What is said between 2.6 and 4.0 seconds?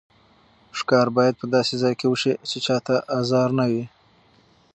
چا ته ازار نه وي.